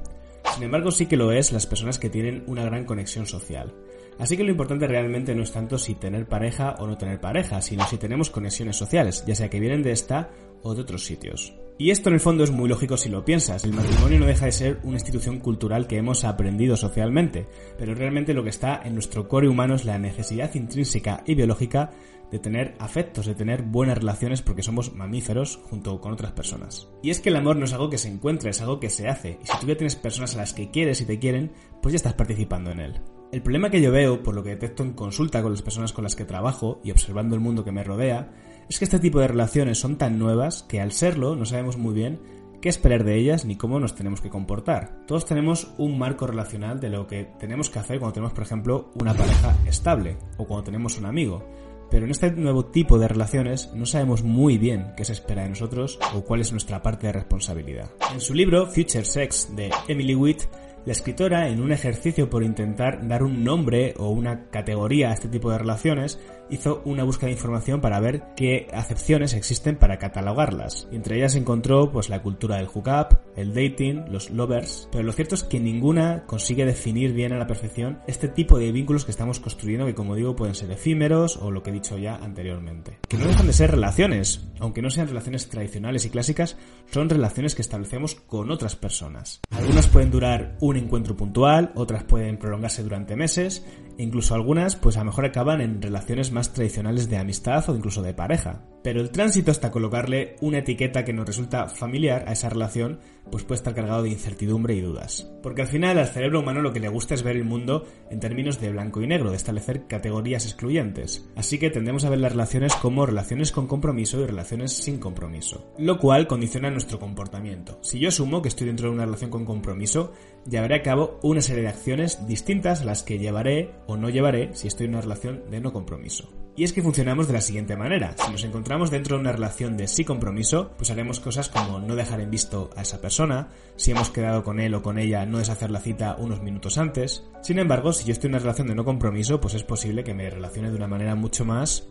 Sin 0.55 0.65
embargo, 0.65 0.91
sí 0.91 1.07
que 1.07 1.17
lo 1.17 1.33
es 1.33 1.53
las 1.53 1.67
personas 1.67 1.99
que 1.99 2.11
tienen 2.11 2.45
una 2.47 2.65
gran 2.65 2.85
conexión 2.85 3.27
social. 3.27 3.75
Así 4.19 4.37
que 4.37 4.45
lo 4.45 4.51
importante 4.51 4.87
realmente 4.87 5.35
no 5.35 5.43
es 5.43 5.53
tanto 5.53 5.79
si 5.79 5.95
tener 5.95 6.27
pareja 6.27 6.77
o 6.79 6.87
no 6.87 6.97
tener 6.97 7.21
pareja, 7.21 7.61
sino 7.61 7.87
si 7.87 7.99
tenemos 7.99 8.31
conexiones 8.31 8.77
sociales, 8.77 9.25
ya 9.27 9.35
sea 9.35 9.51
que 9.51 9.61
vienen 9.61 9.83
de 9.83 9.93
esta 9.93 10.31
o 10.63 10.75
de 10.75 10.83
otros 10.83 11.05
sitios. 11.05 11.55
Y 11.79 11.91
esto 11.91 12.09
en 12.09 12.15
el 12.15 12.21
fondo 12.21 12.43
es 12.43 12.51
muy 12.51 12.71
lógico 12.71 12.97
si 12.97 13.11
lo 13.11 13.25
piensas. 13.25 13.65
El 13.65 13.75
matrimonio 13.75 14.19
no 14.19 14.27
deja 14.27 14.47
de 14.47 14.53
ser 14.53 14.81
una 14.83 14.97
institución 14.97 15.41
cultural 15.41 15.87
que 15.87 15.99
hemos 15.99 16.25
aprendido 16.25 16.75
socialmente, 16.75 17.47
pero 17.77 17.95
realmente 17.95 18.33
lo 18.33 18.43
que 18.43 18.49
está 18.49 18.81
en 18.83 18.95
nuestro 18.95 19.29
core 19.29 19.49
humano 19.49 19.75
es 19.75 19.85
la 19.85 19.99
necesidad 19.99 20.55
intrínseca 20.55 21.23
y 21.27 21.35
biológica 21.35 21.91
de 22.31 22.39
tener 22.39 22.75
afectos, 22.79 23.27
de 23.27 23.35
tener 23.35 23.63
buenas 23.63 23.99
relaciones 23.99 24.41
porque 24.41 24.63
somos 24.63 24.95
mamíferos 24.95 25.61
junto 25.69 26.01
con 26.01 26.15
otras 26.15 26.33
personas. 26.33 26.89
Y 27.03 27.11
es 27.11 27.21
que 27.21 27.29
el 27.29 27.37
amor 27.37 27.57
no 27.57 27.67
es 27.67 27.73
algo 27.75 27.91
que 27.91 27.99
se 27.99 28.09
encuentra, 28.09 28.51
es 28.51 28.63
algo 28.63 28.81
que 28.81 28.89
se 28.91 29.09
hace. 29.09 29.39
Y 29.43 29.47
si 29.47 29.59
tú 29.61 29.67
ya 29.67 29.77
tienes 29.77 29.97
personas 29.97 30.35
a 30.35 30.39
las 30.39 30.55
que 30.55 30.71
quieres 30.71 31.03
y 31.03 31.05
te 31.05 31.19
quieren, 31.19 31.53
pues 31.83 31.93
ya 31.93 31.97
estás 31.97 32.15
participando 32.15 32.71
en 32.71 32.81
él. 32.81 33.01
El 33.33 33.43
problema 33.43 33.71
que 33.71 33.83
yo 33.83 33.91
veo, 33.91 34.23
por 34.23 34.35
lo 34.35 34.43
que 34.43 34.51
detecto 34.51 34.83
en 34.83 34.93
consulta 34.93 35.43
con 35.43 35.51
las 35.51 35.63
personas 35.63 35.93
con 35.93 36.05
las 36.05 36.15
que 36.15 36.25
trabajo 36.25 36.81
y 36.85 36.93
observando 36.93 37.35
el 37.35 37.41
mundo 37.41 37.65
que 37.65 37.73
me 37.73 37.83
rodea, 37.83 38.31
es 38.69 38.79
que 38.79 38.85
este 38.85 39.01
tipo 39.01 39.19
de 39.19 39.29
relaciones 39.29 39.79
son 39.79 39.97
tan 39.97 40.19
nuevas 40.19 40.63
que 40.63 40.81
al 40.81 40.93
serlo 40.93 41.35
no 41.35 41.45
sabemos 41.45 41.77
muy 41.77 41.93
bien 41.93 42.21
qué 42.61 42.69
esperar 42.69 43.05
de 43.05 43.17
ellas 43.17 43.45
ni 43.45 43.57
cómo 43.57 43.81
nos 43.81 43.95
tenemos 43.95 44.21
que 44.21 44.31
comportar. 44.31 45.05
Todos 45.07 45.27
tenemos 45.27 45.73
un 45.77 45.99
marco 45.99 46.27
relacional 46.27 46.81
de 46.81 46.89
lo 46.89 47.07
que 47.07 47.25
tenemos 47.39 47.69
que 47.69 47.79
hacer 47.79 47.99
cuando 47.99 48.15
tenemos, 48.15 48.33
por 48.33 48.45
ejemplo, 48.45 48.91
una 48.95 49.13
pareja 49.13 49.57
estable 49.67 50.17
o 50.37 50.47
cuando 50.47 50.65
tenemos 50.65 50.97
un 50.97 51.07
amigo. 51.07 51.45
Pero 51.91 52.05
en 52.05 52.11
este 52.11 52.31
nuevo 52.33 52.65
tipo 52.67 52.99
de 52.99 53.09
relaciones 53.09 53.71
no 53.75 53.87
sabemos 53.87 54.23
muy 54.23 54.59
bien 54.59 54.93
qué 54.97 55.05
se 55.05 55.13
espera 55.13 55.43
de 55.43 55.51
nosotros 55.51 55.99
o 56.15 56.23
cuál 56.23 56.41
es 56.41 56.51
nuestra 56.51 56.83
parte 56.83 57.07
de 57.07 57.13
responsabilidad. 57.13 57.91
En 58.13 58.21
su 58.21 58.35
libro 58.35 58.67
Future 58.67 59.05
Sex 59.05 59.55
de 59.55 59.71
Emily 59.87 60.15
Witt, 60.15 60.43
la 60.87 60.93
escritora, 60.93 61.49
en 61.49 61.61
un 61.61 61.73
ejercicio 61.73 62.31
por 62.31 62.45
intentar 62.45 63.07
dar 63.09 63.25
un 63.25 63.43
nombre 63.43 63.95
o 63.99 64.09
una 64.11 64.49
categoría 64.51 65.11
a 65.11 65.15
este 65.15 65.29
tipo 65.29 65.51
de 65.51 65.59
relaciones, 65.59 66.21
hizo 66.49 66.81
una 66.85 67.03
búsqueda 67.03 67.27
de 67.27 67.33
información 67.33 67.81
para 67.81 67.99
ver 67.99 68.23
qué 68.37 68.69
acepciones 68.73 69.35
existen 69.35 69.77
para 69.77 69.99
catalogarlas. 69.99 70.89
Entre 70.93 71.17
ellas 71.17 71.35
encontró 71.35 71.91
pues 71.91 72.09
la 72.09 72.23
cultura 72.23 72.59
del 72.59 72.69
hookup, 72.69 73.19
el 73.35 73.53
dating, 73.53 74.05
los 74.11 74.31
lovers, 74.31 74.89
pero 74.93 75.03
lo 75.03 75.13
cierto 75.13 75.35
es 75.35 75.43
que 75.43 75.59
ninguna 75.59 76.25
consigue 76.27 76.65
definir 76.65 77.13
bien 77.13 77.33
a 77.33 77.39
la 77.39 77.49
perfección 77.49 77.99
este 78.07 78.29
tipo 78.29 78.57
de 78.57 78.71
vínculos 78.71 79.05
que 79.05 79.11
estamos 79.11 79.41
construyendo 79.41 79.87
que 79.87 79.95
como 79.95 80.15
digo 80.15 80.37
pueden 80.37 80.55
ser 80.55 80.71
efímeros 80.71 81.37
o 81.37 81.51
lo 81.51 81.65
que 81.65 81.71
he 81.71 81.75
dicho 81.75 81.99
ya 81.99 82.15
anteriormente. 82.15 82.99
Que 83.09 83.17
no 83.17 83.27
dejan 83.27 83.49
de 83.49 83.53
ser 83.53 83.73
relaciones, 83.73 84.47
aunque 84.61 84.83
no 84.83 84.91
sean 84.91 85.09
relaciones 85.09 85.49
tradicionales 85.49 86.05
y 86.05 86.11
clásicas, 86.11 86.57
son 86.93 87.09
relaciones 87.09 87.57
que 87.57 87.63
establecemos 87.63 88.15
con 88.15 88.53
otras 88.53 88.77
personas. 88.77 89.41
Algunas 89.51 89.89
pueden 89.89 90.13
durar 90.13 90.57
un 90.61 90.76
encuentro 90.77 91.17
puntual, 91.17 91.73
otras 91.75 92.05
pueden 92.05 92.39
prolongarse 92.39 92.83
durante 92.83 93.17
meses, 93.17 93.65
Incluso 93.99 94.35
algunas, 94.35 94.77
pues 94.77 94.97
a 94.97 95.01
lo 95.01 95.07
mejor 95.07 95.25
acaban 95.25 95.61
en 95.61 95.81
relaciones 95.81 96.31
más 96.31 96.53
tradicionales 96.53 97.09
de 97.09 97.17
amistad 97.17 97.69
o 97.71 97.75
incluso 97.75 98.03
de 98.03 98.13
pareja. 98.13 98.63
Pero 98.87 99.01
el 99.01 99.11
tránsito 99.11 99.51
hasta 99.51 99.73
colocarle 99.73 100.37
una 100.41 100.59
etiqueta 100.59 101.05
que 101.05 101.13
nos 101.13 101.27
resulta 101.27 101.67
familiar 101.67 102.23
a 102.29 102.33
esa 102.35 102.49
relación, 102.49 103.01
pues 103.33 103.43
puede 103.43 103.59
estar 103.59 103.75
cargado 103.75 104.05
de 104.05 104.11
incertidumbre 104.11 104.77
y 104.77 104.81
dudas. 104.81 105.29
Porque 105.43 105.63
al 105.63 105.67
final 105.67 105.99
al 105.99 106.07
cerebro 106.07 106.39
humano 106.39 106.63
lo 106.63 106.73
que 106.73 106.79
le 106.79 106.87
gusta 106.89 107.15
es 107.15 107.25
ver 107.25 107.35
el 107.35 107.43
mundo 107.43 107.85
en 108.11 108.21
términos 108.21 108.61
de 108.61 108.71
blanco 108.71 109.03
y 109.03 109.09
negro, 109.09 109.31
de 109.31 109.37
establecer 109.39 109.89
categorías 109.89 110.45
excluyentes. 110.45 111.29
Así 111.35 111.59
que 111.59 111.71
tendemos 111.71 112.05
a 112.05 112.11
ver 112.11 112.21
las 112.21 112.31
relaciones 112.31 112.77
como 112.77 113.07
relaciones 113.07 113.51
con 113.51 113.67
compromiso 113.67 114.21
y 114.21 114.27
relaciones 114.27 114.73
sin 114.73 114.99
compromiso. 114.99 115.75
Lo 115.79 115.99
cual 115.99 116.29
condiciona 116.29 116.71
nuestro 116.71 117.01
comportamiento. 117.01 117.81
Si 117.83 117.99
yo 117.99 118.11
asumo 118.11 118.41
que 118.41 118.51
estoy 118.51 118.69
dentro 118.69 118.89
de 118.89 118.95
una 118.95 119.07
relación 119.07 119.31
con 119.31 119.45
compromiso, 119.45 120.13
llevaré 120.49 120.77
a 120.77 120.83
cabo 120.83 121.19
una 121.25 121.41
serie 121.41 121.65
de 121.65 121.71
acciones 121.71 122.25
distintas 122.29 122.83
a 122.83 122.85
las 122.85 123.03
que 123.03 123.19
llevaré 123.19 123.73
o 123.89 123.97
no 123.97 124.11
llevaré 124.11 124.55
si 124.55 124.69
estoy 124.69 124.87
en 124.87 124.93
una 124.93 125.01
relación 125.01 125.43
de 125.51 125.61
no 125.61 125.73
compromiso. 125.73 126.31
Y 126.57 126.65
es 126.65 126.73
que 126.73 126.83
funcionamos 126.83 127.27
de 127.27 127.35
la 127.35 127.43
siguiente 127.43 127.77
manera. 127.77 128.15
Si 128.17 128.33
nos 128.33 128.43
encontramos 128.43 128.76
dentro 128.85 129.17
de 129.17 129.23
una 129.23 129.33
relación 129.33 129.77
de 129.77 129.89
sí 129.89 130.05
compromiso, 130.05 130.73
pues 130.77 130.91
haremos 130.91 131.19
cosas 131.19 131.49
como 131.49 131.81
no 131.81 131.97
dejar 131.97 132.21
en 132.21 132.31
visto 132.31 132.71
a 132.77 132.83
esa 132.83 133.01
persona, 133.01 133.49
si 133.77 133.91
hemos 133.91 134.11
quedado 134.11 134.45
con 134.45 134.61
él 134.61 134.75
o 134.75 134.83
con 134.83 134.99
ella, 134.99 135.25
no 135.25 135.39
deshacer 135.39 135.71
la 135.71 135.81
cita 135.81 136.17
unos 136.19 136.43
minutos 136.43 136.79
antes. 136.79 137.25
Sin 137.43 137.59
embargo, 137.59 137.93
si 137.93 138.05
yo 138.05 138.13
estoy 138.13 138.29
en 138.29 138.35
una 138.35 138.41
relación 138.41 138.69
de 138.69 138.75
no 138.75 138.85
compromiso, 138.85 139.41
pues 139.41 139.55
es 139.55 139.65
posible 139.65 140.05
que 140.05 140.15
me 140.15 140.29
relacione 140.29 140.71
de 140.71 140.77
una 140.77 140.89
manera 140.89 141.15
mucho 141.15 141.45
más 141.45 141.89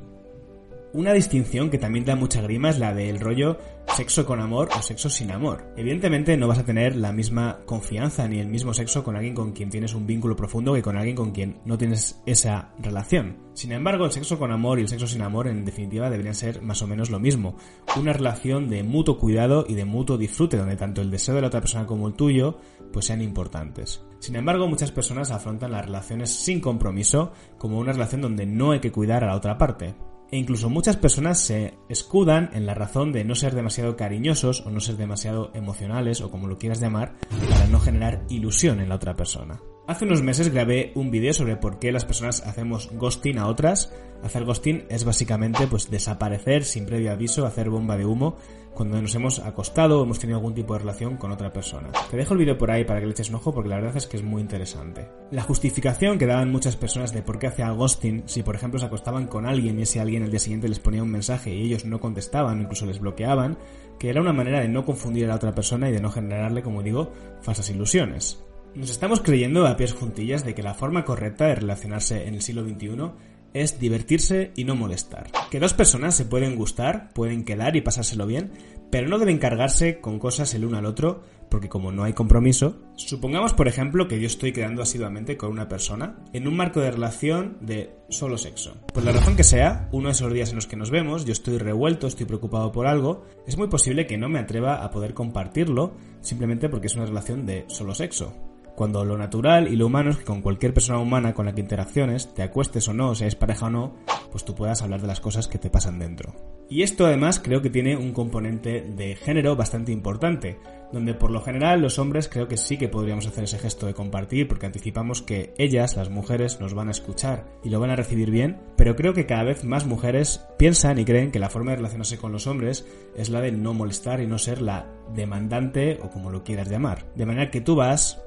Una 0.96 1.12
distinción 1.12 1.70
que 1.70 1.78
también 1.78 2.06
da 2.06 2.16
mucha 2.16 2.42
grima 2.42 2.70
es 2.70 2.80
la 2.80 2.94
del 2.94 3.20
rollo 3.20 3.58
sexo 3.86 4.26
con 4.26 4.40
amor 4.40 4.70
o 4.78 4.82
sexo 4.82 5.10
sin 5.10 5.30
amor. 5.30 5.74
Evidentemente 5.76 6.38
no 6.38 6.48
vas 6.48 6.60
a 6.60 6.64
tener 6.64 6.96
la 6.96 7.12
misma 7.12 7.60
confianza 7.66 8.30
ni 8.30 8.40
el 8.40 8.48
mismo 8.48 8.74
sexo 8.74 9.04
con 9.04 9.18
alguien 9.18 9.36
con 9.36 9.52
quien 9.52 9.70
tienes 9.70 9.94
un 9.94 10.08
vínculo 10.08 10.38
profundo 10.38 10.74
que 10.74 10.82
con 10.82 10.96
alguien 10.96 11.18
con 11.18 11.32
quien 11.32 11.60
no 11.66 11.78
tienes 11.78 12.22
esa 12.26 12.70
relación. 12.80 13.40
Sin 13.56 13.74
embargo, 13.74 14.06
el 14.06 14.14
sexo 14.14 14.40
con 14.40 14.54
amor 14.54 14.80
y 14.80 14.84
el 14.84 14.88
sexo 14.88 15.06
sin 15.06 15.22
amor 15.22 15.50
en 15.50 15.66
definitiva 15.66 16.10
deberían 16.10 16.34
ser 16.34 16.62
más 16.62 16.82
o 16.82 16.88
menos 16.88 17.10
lo 17.10 17.20
mismo. 17.20 17.58
Una 18.00 18.14
relación 18.14 18.70
de 18.70 18.84
mutuo 18.84 19.20
cuidado 19.20 19.66
y 19.68 19.74
de 19.74 19.84
mutuo 19.84 20.18
disfrute 20.18 20.56
donde 20.56 20.78
tanto 20.78 21.02
el 21.02 21.12
deseo 21.12 21.36
de 21.36 21.42
la 21.42 21.48
otra 21.48 21.60
persona 21.60 21.86
como 21.86 22.08
el 22.08 22.14
tuyo 22.14 22.58
pues 22.94 23.08
sean 23.08 23.22
importantes. 23.22 24.02
Sin 24.20 24.38
embargo, 24.38 24.70
muchas 24.70 24.94
personas 24.94 25.32
afrontan 25.32 25.74
las 25.74 25.88
relaciones 25.88 26.30
sin 26.30 26.62
compromiso 26.62 27.34
como 27.58 27.80
una 27.80 27.92
relación 27.92 28.22
donde 28.22 28.46
no 28.46 28.72
hay 28.72 28.80
que 28.80 28.94
cuidar 28.94 29.26
a 29.26 29.28
la 29.28 29.36
otra 29.36 29.58
parte. 29.58 29.94
E 30.36 30.38
incluso 30.38 30.70
muchas 30.70 30.98
personas 30.98 31.40
se 31.40 31.76
escudan 31.88 32.50
en 32.52 32.66
la 32.66 32.74
razón 32.74 33.14
de 33.14 33.24
no 33.24 33.36
ser 33.36 33.56
demasiado 33.56 33.96
cariñosos 33.96 34.66
o 34.66 34.70
no 34.70 34.82
ser 34.82 34.98
demasiado 34.98 35.50
emocionales 35.54 36.20
o 36.20 36.30
como 36.30 36.48
lo 36.48 36.58
quieras 36.58 36.82
llamar 36.82 37.16
para 37.50 37.68
no 37.68 37.80
generar 37.80 38.26
ilusión 38.28 38.82
en 38.82 38.90
la 38.90 38.96
otra 38.96 39.14
persona. 39.14 39.62
Hace 39.88 40.04
unos 40.04 40.22
meses 40.22 40.52
grabé 40.52 40.92
un 40.96 41.10
vídeo 41.10 41.34
sobre 41.34 41.56
por 41.56 41.80
qué 41.80 41.94
las 41.94 42.04
personas 42.04 42.46
hacemos 42.46 42.90
ghosting 42.92 43.38
a 43.38 43.48
otras. 43.48 43.94
Hacer 44.24 44.44
ghosting 44.44 44.86
es 44.90 45.06
básicamente 45.06 45.68
pues 45.68 45.90
desaparecer 45.90 46.66
sin 46.66 46.86
previo 46.86 47.14
aviso, 47.14 47.46
hacer 47.46 47.70
bomba 47.70 47.96
de 47.96 48.06
humo 48.06 48.36
cuando 48.76 49.02
nos 49.02 49.16
hemos 49.16 49.40
acostado 49.40 50.00
o 50.00 50.04
hemos 50.04 50.20
tenido 50.20 50.38
algún 50.38 50.54
tipo 50.54 50.74
de 50.74 50.80
relación 50.80 51.18
con 51.18 51.32
otra 51.32 51.52
persona. 51.52 51.90
Te 52.12 52.18
dejo 52.18 52.34
el 52.34 52.40
vídeo 52.40 52.58
por 52.58 52.70
ahí 52.70 52.84
para 52.84 53.00
que 53.00 53.08
le 53.08 53.14
eches 53.14 53.30
un 53.30 53.36
ojo 53.36 53.54
porque 53.54 53.70
la 53.70 53.78
verdad 53.78 53.98
es 53.98 54.06
que 54.06 54.18
es 54.18 54.24
muy 54.24 54.42
interesante. 54.42 55.10
La 55.32 55.42
justificación 55.42 56.20
que 56.20 56.28
daban 56.28 56.52
muchas 56.52 56.76
personas 56.76 57.14
de 57.14 57.24
por 57.24 57.40
qué 57.40 57.48
hacía 57.48 57.72
ghosting, 57.72 58.24
si 58.28 58.44
por 58.44 58.56
ejemplo 58.56 58.80
se 58.80 58.86
acostaban 58.86 59.28
con 59.28 59.46
alguien 59.46 59.80
y 59.80 59.84
ese 59.84 60.00
alguien 60.00 60.24
el 60.24 60.30
día 60.30 60.40
siguiente 60.40 60.68
les 60.68 60.80
ponía 60.80 61.02
un 61.02 61.12
mensaje 61.12 61.56
y 61.56 61.64
ellos 61.64 61.86
no 61.86 62.00
contestaban 62.00 62.60
o 62.60 62.62
incluso 62.62 62.86
les 62.86 63.00
bloqueaban, 63.00 63.58
que 63.98 64.10
era 64.10 64.22
una 64.22 64.34
manera 64.34 64.60
de 64.60 64.68
no 64.68 64.86
confundir 64.86 65.26
a 65.26 65.30
la 65.30 65.36
otra 65.36 65.56
persona 65.56 65.90
y 65.90 65.94
de 65.94 66.02
no 66.02 66.12
generarle, 66.12 66.62
como 66.62 66.84
digo, 66.84 67.12
falsas 67.42 67.70
ilusiones. 67.70 68.44
Nos 68.76 68.90
estamos 68.90 69.22
creyendo 69.22 69.66
a 69.66 69.78
pies 69.78 69.94
juntillas 69.94 70.44
de 70.44 70.54
que 70.54 70.62
la 70.62 70.74
forma 70.74 71.06
correcta 71.06 71.46
de 71.46 71.56
relacionarse 71.56 72.28
en 72.28 72.34
el 72.34 72.42
siglo 72.42 72.64
XXI 72.64 73.12
es 73.56 73.80
divertirse 73.80 74.52
y 74.56 74.66
no 74.66 74.76
molestar. 74.76 75.32
Que 75.50 75.60
dos 75.60 75.74
personas 75.74 76.14
se 76.14 76.26
pueden 76.26 76.58
gustar, 76.58 77.10
pueden 77.14 77.46
quedar 77.46 77.76
y 77.78 77.82
pasárselo 77.82 78.28
bien, 78.28 78.52
pero 78.92 79.08
no 79.08 79.18
deben 79.18 79.40
cargarse 79.40 80.02
con 80.02 80.20
cosas 80.20 80.54
el 80.54 80.66
uno 80.66 80.78
al 80.78 80.86
otro, 80.86 81.24
porque 81.50 81.70
como 81.70 81.94
no 81.94 82.04
hay 82.04 82.12
compromiso, 82.12 82.82
supongamos 82.98 83.54
por 83.54 83.70
ejemplo 83.70 84.10
que 84.10 84.20
yo 84.20 84.28
estoy 84.28 84.52
quedando 84.52 84.82
asiduamente 84.82 85.38
con 85.38 85.52
una 85.52 85.70
persona 85.70 86.18
en 86.34 86.50
un 86.50 86.58
marco 86.58 86.82
de 86.82 86.92
relación 86.92 87.58
de 87.62 87.96
solo 88.10 88.38
sexo. 88.38 88.76
Por 88.94 89.06
la 89.06 89.14
razón 89.14 89.38
que 89.38 89.44
sea, 89.46 89.88
uno 89.94 90.10
de 90.10 90.14
esos 90.14 90.34
días 90.34 90.50
en 90.50 90.58
los 90.58 90.68
que 90.68 90.76
nos 90.76 90.92
vemos, 90.92 91.24
yo 91.24 91.32
estoy 91.32 91.58
revuelto, 91.58 92.08
estoy 92.08 92.26
preocupado 92.26 92.74
por 92.74 92.88
algo, 92.88 93.26
es 93.48 93.58
muy 93.58 93.70
posible 93.70 94.06
que 94.06 94.18
no 94.18 94.28
me 94.28 94.40
atreva 94.40 94.84
a 94.84 94.92
poder 94.92 95.14
compartirlo 95.14 95.96
simplemente 96.20 96.68
porque 96.68 96.88
es 96.88 96.96
una 96.96 97.06
relación 97.06 97.46
de 97.46 97.64
solo 97.68 97.96
sexo. 97.96 98.55
Cuando 98.76 99.06
lo 99.06 99.18
natural 99.18 99.70
y 99.72 99.78
lo 99.78 99.88
humano 99.88 100.10
es 100.10 100.18
que 100.18 100.26
con 100.26 100.42
cualquier 100.42 100.74
persona 100.74 101.00
humana 101.00 101.34
con 101.34 101.46
la 101.46 101.56
que 101.56 101.62
interacciones, 101.62 102.34
te 102.34 102.44
acuestes 102.44 102.88
o 102.90 102.94
no, 102.94 103.16
seas 103.16 103.36
pareja 103.36 103.68
o 103.68 103.70
no, 103.70 103.94
pues 104.32 104.44
tú 104.44 104.54
puedas 104.54 104.82
hablar 104.82 105.02
de 105.02 105.08
las 105.08 105.22
cosas 105.22 105.48
que 105.48 105.58
te 105.58 105.70
pasan 105.70 105.98
dentro. 105.98 106.34
Y 106.70 106.82
esto 106.82 107.06
además 107.06 107.40
creo 107.40 107.62
que 107.62 107.70
tiene 107.70 107.96
un 107.96 108.12
componente 108.12 108.82
de 108.82 109.16
género 109.16 109.56
bastante 109.56 109.94
importante, 109.94 110.58
donde 110.92 111.14
por 111.14 111.32
lo 111.32 111.42
general 111.42 111.82
los 111.82 112.00
hombres 112.00 112.28
creo 112.28 112.48
que 112.48 112.58
sí 112.58 112.78
que 112.78 112.90
podríamos 112.90 113.28
hacer 113.28 113.46
ese 113.46 113.60
gesto 113.60 113.86
de 113.86 113.94
compartir 113.94 114.48
porque 114.48 114.66
anticipamos 114.66 115.22
que 115.22 115.54
ellas, 115.58 115.96
las 115.96 116.10
mujeres, 116.10 116.60
nos 116.60 116.74
van 116.74 116.90
a 116.90 116.92
escuchar 116.92 117.46
y 117.64 117.70
lo 117.70 117.80
van 117.80 117.92
a 117.92 117.96
recibir 117.96 118.30
bien, 118.30 118.58
pero 118.76 118.96
creo 118.96 119.14
que 119.14 119.26
cada 119.26 119.44
vez 119.44 119.64
más 119.64 119.86
mujeres 119.86 120.46
piensan 120.58 121.00
y 121.00 121.06
creen 121.06 121.32
que 121.32 121.40
la 121.40 121.50
forma 121.50 121.72
de 121.72 121.78
relacionarse 121.78 122.18
con 122.18 122.32
los 122.32 122.48
hombres 122.48 122.86
es 123.16 123.30
la 123.30 123.42
de 123.42 123.52
no 123.52 123.74
molestar 123.74 124.20
y 124.20 124.28
no 124.28 124.38
ser 124.38 124.62
la 124.62 124.88
demandante 125.14 126.00
o 126.02 126.10
como 126.10 126.30
lo 126.30 126.44
quieras 126.44 126.70
llamar. 126.70 127.06
De 127.16 127.26
manera 127.26 127.52
que 127.52 127.62
tú 127.62 127.76
vas 127.76 128.22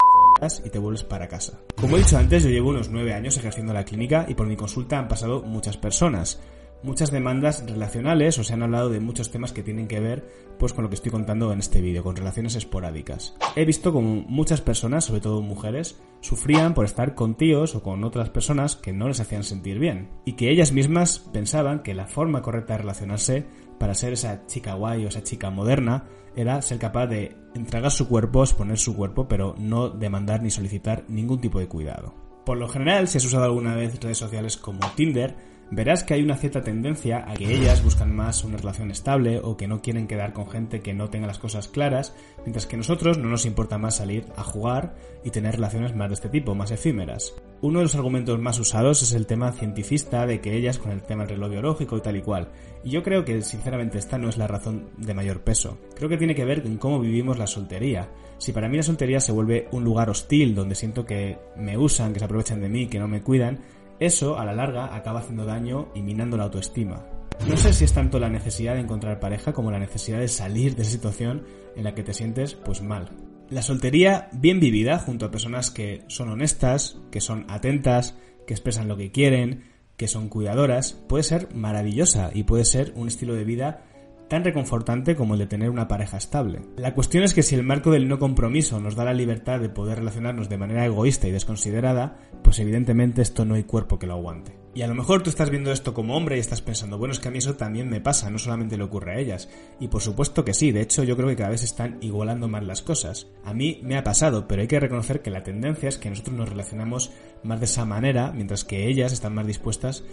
y 0.65 0.71
te 0.71 0.79
vuelves 0.79 1.05
para 1.05 1.29
casa. 1.29 1.61
Como 1.81 1.97
he 1.97 2.01
dicho 2.01 2.19
antes, 2.19 2.45
yo 2.45 2.51
llevo 2.51 2.71
unos 2.71 2.91
9 2.91 3.13
años 3.13 3.37
ejerciendo 3.37 3.73
la 3.73 3.85
clínica 3.85 4.27
y 4.29 4.35
por 4.35 4.47
mi 4.47 4.57
consulta 4.57 4.99
han 4.99 5.09
pasado 5.09 5.43
muchas 5.43 5.77
personas. 5.77 6.41
Muchas 6.81 7.11
demandas 7.11 7.65
relacionales 7.67 8.39
o 8.39 8.45
se 8.45 8.55
han 8.55 8.63
hablado 8.63 8.89
de 8.89 9.01
muchos 9.01 9.33
temas 9.33 9.53
que 9.53 9.65
tienen 9.65 9.89
que 9.89 9.99
ver 9.99 10.29
pues 10.61 10.73
con 10.73 10.85
lo 10.85 10.89
que 10.89 10.95
estoy 10.95 11.11
contando 11.11 11.53
en 11.53 11.59
este 11.59 11.81
vídeo, 11.81 12.05
con 12.05 12.15
relaciones 12.15 12.55
esporádicas. 12.55 13.35
He 13.57 13.65
visto 13.65 13.93
como 13.93 14.23
muchas 14.29 14.61
personas, 14.61 15.05
sobre 15.05 15.21
todo 15.21 15.43
mujeres, 15.43 16.01
sufrían 16.21 16.75
por 16.75 16.85
estar 16.85 17.17
con 17.17 17.37
tíos 17.37 17.75
o 17.75 17.83
con 17.83 18.05
otras 18.05 18.31
personas 18.31 18.77
que 18.77 18.93
no 18.93 19.09
les 19.09 19.19
hacían 19.19 19.43
sentir 19.43 19.81
bien 19.81 20.09
y 20.25 20.35
que 20.35 20.51
ellas 20.51 20.73
mismas 20.73 21.19
pensaban 21.19 21.83
que 21.83 21.95
la 21.95 22.07
forma 22.07 22.43
correcta 22.43 22.75
de 22.75 22.79
relacionarse 22.79 23.47
para 23.79 23.95
ser 23.95 24.13
esa 24.13 24.47
chica 24.47 24.75
guay 24.75 25.05
o 25.05 25.09
esa 25.09 25.23
chica 25.23 25.51
moderna 25.51 26.05
era 26.37 26.61
ser 26.63 26.79
capaz 26.79 27.07
de 27.07 27.37
entregar 27.55 27.91
su 27.91 28.09
cuerpo, 28.09 28.43
exponer 28.43 28.79
su 28.79 28.95
cuerpo, 28.95 29.27
pero 29.27 29.55
no 29.59 29.89
demandar 29.89 30.43
ni 30.43 30.51
solicitar 30.51 31.05
ningún 31.09 31.41
tipo 31.41 31.59
de 31.59 31.69
cuidado. 31.69 32.15
Por 32.45 32.59
lo 32.59 32.69
general, 32.69 33.09
si 33.09 33.19
has 33.19 33.25
usado 33.25 33.45
alguna 33.45 33.75
vez 33.75 34.01
redes 34.01 34.19
sociales 34.19 34.57
como 34.57 34.81
Tinder, 34.95 35.37
verás 35.71 36.03
que 36.03 36.15
hay 36.15 36.23
una 36.23 36.37
cierta 36.37 36.63
tendencia 36.63 37.25
a 37.29 37.35
que 37.35 37.53
ellas 37.53 37.83
buscan 37.83 38.15
más 38.15 38.45
una 38.45 38.57
relación 38.57 38.91
estable 38.91 39.41
o 39.43 39.57
que 39.57 39.69
no 39.69 39.83
quieren 39.83 40.07
quedar 40.07 40.33
con 40.33 40.49
gente 40.49 40.81
que 40.81 40.95
no 40.95 41.09
tenga 41.11 41.27
las 41.27 41.39
cosas 41.39 41.69
claras, 41.69 42.15
mientras 42.45 42.67
que 42.67 42.77
a 42.77 42.79
nosotros 42.79 43.19
no 43.19 43.29
nos 43.29 43.47
importa 43.47 43.79
más 43.79 43.97
salir 43.97 44.27
a 44.37 44.43
jugar 44.43 44.95
y 45.25 45.31
tener 45.31 45.55
relaciones 45.55 45.95
más 45.95 46.09
de 46.09 46.15
este 46.15 46.29
tipo, 46.29 46.55
más 46.55 46.71
efímeras. 46.71 47.35
Uno 47.61 47.81
de 47.81 47.85
los 47.85 47.95
argumentos 47.95 48.39
más 48.39 48.59
usados 48.59 49.03
es 49.03 49.13
el 49.13 49.27
tema 49.27 49.53
cientifista 49.53 50.27
de 50.27 50.41
que 50.41 50.57
ellas 50.57 50.79
con 50.79 50.93
el 50.93 51.03
tema 51.03 51.25
del 51.25 51.37
reloj 51.37 51.51
biológico 51.51 51.97
y 51.97 52.01
tal 52.01 52.17
y 52.17 52.23
cual. 52.23 52.49
Y 52.85 52.91
yo 52.91 53.03
creo 53.03 53.25
que 53.25 53.43
sinceramente 53.43 53.99
esta 53.99 54.17
no 54.17 54.29
es 54.29 54.39
la 54.39 54.47
razón 54.47 54.91
de 54.97 55.15
mayor 55.15 55.41
peso. 55.41 55.79
Creo 55.97 56.09
que 56.09 56.17
tiene 56.17 56.35
que 56.35 56.45
ver 56.45 56.63
con 56.63 56.77
cómo 56.79 57.01
vivimos 57.01 57.37
la 57.37 57.47
soltería. 57.47 58.09
Si 58.39 58.53
para 58.53 58.69
mí 58.69 58.77
la 58.77 58.85
soltería 58.85 59.21
se 59.21 59.33
vuelve 59.33 59.67
un 59.73 59.83
lugar 59.83 60.09
hostil 60.09 60.55
donde 60.55 60.77
siento 60.77 61.05
que 61.05 61.39
me 61.57 61.77
usan, 61.77 62.13
que 62.13 62.21
se 62.21 62.25
aprovechan 62.25 62.61
de 62.61 62.69
mí, 62.69 62.87
que 62.87 63.01
no 63.01 63.09
me 63.09 63.23
cuidan, 63.23 63.59
eso, 64.01 64.39
a 64.39 64.45
la 64.45 64.55
larga, 64.55 64.95
acaba 64.95 65.21
haciendo 65.21 65.45
daño 65.45 65.89
y 65.95 66.03
minando 66.03 66.37
la 66.37 66.45
autoestima. 66.45 67.07
No 67.47 67.57
sé 67.57 67.73
si 67.73 67.85
es 67.85 67.93
tanto 67.93 68.19
la 68.19 68.29
necesidad 68.29 68.75
de 68.75 68.81
encontrar 68.81 69.21
pareja 69.21 69.53
como 69.53 69.71
la 69.71 69.79
necesidad 69.79 70.19
de 70.19 70.29
salir 70.29 70.77
de 70.77 70.83
esa 70.83 70.91
situación 70.93 71.45
en 71.77 71.85
la 71.85 71.95
que 71.95 72.03
te 72.03 72.15
sientes 72.15 72.55
pues 72.55 72.83
mal. 72.83 73.11
La 73.49 73.63
soltería 73.63 74.29
bien 74.33 74.61
vivida 74.61 74.99
junto 74.99 75.27
a 75.27 75.31
personas 75.31 75.71
que 75.71 76.03
son 76.09 76.29
honestas, 76.29 76.99
que 77.11 77.21
son 77.21 77.47
atentas, 77.49 78.17
que 78.47 78.55
expresan 78.55 78.89
lo 78.89 78.97
que 78.97 79.11
quieren, 79.11 79.65
que 79.97 80.09
son 80.09 80.29
cuidadoras, 80.29 80.93
puede 80.93 81.25
ser 81.25 81.55
maravillosa 81.55 82.31
y 82.35 82.45
puede 82.45 82.65
ser 82.65 82.93
un 82.95 83.09
estilo 83.09 83.35
de 83.35 83.45
vida 83.45 83.85
tan 84.29 84.45
reconfortante 84.45 85.17
como 85.17 85.35
el 85.35 85.41
de 85.41 85.47
tener 85.47 85.71
una 85.71 85.89
pareja 85.89 86.17
estable. 86.17 86.61
La 86.77 86.95
cuestión 86.95 87.25
es 87.25 87.35
que 87.35 87.43
si 87.43 87.55
el 87.55 87.65
marco 87.65 87.91
del 87.91 88.09
no 88.09 88.19
compromiso 88.19 88.79
nos 88.81 88.95
da 88.95 89.05
la 89.05 89.15
libertad 89.15 89.59
de 89.61 89.69
poder 89.69 89.99
relacionarnos 89.99 90.49
de 90.49 90.59
manera 90.59 90.85
egoísta 90.85 91.27
y 91.27 91.33
desconsiderada, 91.33 92.19
pues 92.43 92.59
evidentemente 92.59 93.23
esto 93.23 93.45
no 93.45 93.55
hay 93.55 93.65
cuerpo 93.65 93.99
que 93.99 94.07
lo 94.07 94.15
aguante. 94.15 94.59
Y 94.75 94.83
a 94.83 94.87
lo 94.87 94.95
mejor 94.95 95.23
tú 95.23 95.31
estás 95.31 95.51
viendo 95.51 95.73
esto 95.73 95.93
como 95.93 96.17
hombre 96.17 96.37
y 96.37 96.41
estás 96.41 96.63
pensando, 96.63 96.99
bueno, 96.99 97.13
es 97.13 97.19
que 97.19 97.29
a 97.29 97.31
mí 97.31 97.39
eso 97.39 97.57
también 97.57 97.89
me 97.89 98.01
pasa, 98.01 98.31
no 98.31 98.39
solamente 98.39 98.77
le 98.77 98.85
ocurre 98.85 99.13
a 99.13 99.19
ellas. 99.19 99.49
Y 99.81 99.89
por 99.89 100.03
supuesto 100.03 100.45
que 100.45 100.55
sí, 100.55 100.71
de 100.71 100.83
hecho 100.83 101.03
yo 101.03 101.17
creo 101.17 101.29
que 101.29 101.37
cada 101.37 101.51
vez 101.51 101.65
están 101.65 101.99
igualando 102.01 102.47
más 102.47 102.65
las 102.65 102.83
cosas. 102.83 103.27
A 103.45 103.55
mí 103.55 103.81
me 103.83 103.97
ha 103.97 104.05
pasado, 104.05 104.47
pero 104.47 104.63
hay 104.63 104.69
que 104.69 104.79
reconocer 104.79 105.21
que 105.21 105.31
la 105.31 105.43
tendencia 105.43 105.89
es 105.89 105.99
que 105.99 106.11
nosotros 106.11 106.37
nos 106.37 106.49
relacionamos 106.49 107.11
más 107.43 107.59
de 107.59 107.65
esa 107.65 107.85
manera, 107.87 108.31
mientras 108.33 108.65
que 108.65 108.87
ellas 108.87 109.13
están 109.13 109.35
más 109.35 109.47
dispuestas 109.47 110.05